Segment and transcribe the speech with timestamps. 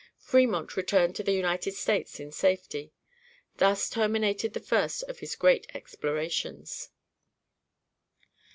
[0.17, 2.91] Fremont returned to the United States in safety.
[3.57, 6.89] Thus terminated the first of his great explorations.